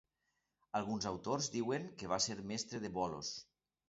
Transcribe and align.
Alguns 0.77 1.05
autors 1.09 1.49
diuen 1.55 1.85
que 1.99 2.09
va 2.13 2.19
ser 2.27 2.37
mestre 2.53 2.81
de 2.87 2.91
Bolos. 2.97 3.31